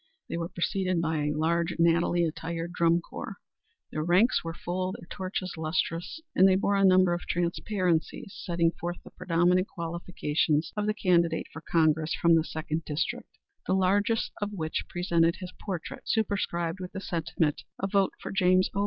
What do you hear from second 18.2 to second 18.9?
James O.